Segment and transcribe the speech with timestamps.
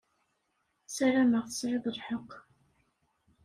[0.95, 2.31] Sarameɣ tesεiḍ lḥeqq.